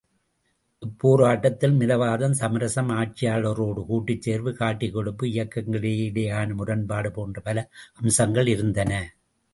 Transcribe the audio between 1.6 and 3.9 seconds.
மிதவாதம், சமரசம், ஆட்சியாளரோடு